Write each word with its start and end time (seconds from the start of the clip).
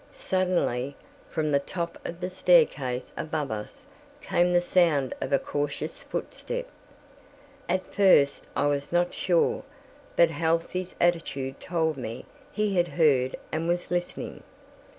Suddenly, 0.15 0.95
from 1.29 1.51
the 1.51 1.59
top 1.59 1.99
of 2.03 2.21
the 2.21 2.31
staircase 2.31 3.11
above 3.15 3.51
us 3.51 3.85
came 4.19 4.51
the 4.51 4.59
sound 4.59 5.13
of 5.21 5.31
a 5.31 5.37
cautious 5.37 6.01
footstep. 6.01 6.65
At 7.69 7.93
first 7.93 8.47
I 8.55 8.65
was 8.65 8.91
not 8.91 9.13
sure, 9.13 9.61
but 10.15 10.31
Halsey's 10.31 10.95
attitude 10.99 11.59
told 11.59 11.97
me 11.97 12.25
he 12.51 12.75
had 12.77 12.87
heard 12.87 13.35
and 13.51 13.67
was 13.67 13.91
listening. 13.91 14.41